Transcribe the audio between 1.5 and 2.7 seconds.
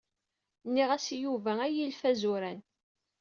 a ilef azuran.